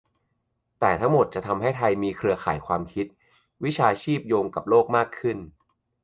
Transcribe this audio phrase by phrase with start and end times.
[0.79, 3.05] แต่ทั้งหมดจะทำให้ไทยมีเครือข่ายความคิด-
[3.63, 5.37] วิชาชีพโยงกับโลกมากขึ้น